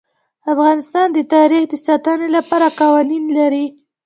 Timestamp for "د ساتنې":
1.69-2.27